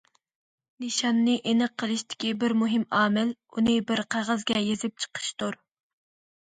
نىشاننى 0.85 1.35
ئېنىق 1.51 1.75
قىلىشتىكى 1.83 2.33
بىر 2.45 2.57
مۇھىم 2.63 2.87
ئامىل، 3.03 3.35
ئۇنى 3.53 3.79
بىر 3.93 4.05
قەغەزگە 4.17 4.67
يېزىپ 4.73 5.07
چىقىشتۇر. 5.07 5.63